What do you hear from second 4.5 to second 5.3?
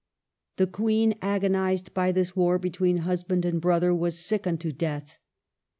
death.